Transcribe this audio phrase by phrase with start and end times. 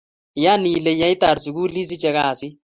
[0.39, 2.53] Iyan ile yeitar sukul isiche kasit.